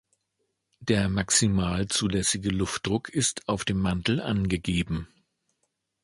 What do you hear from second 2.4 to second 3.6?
Luftdruck ist